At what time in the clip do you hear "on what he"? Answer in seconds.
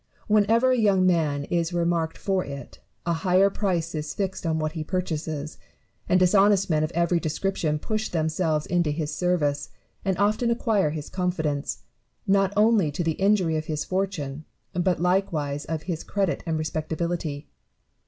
4.47-4.83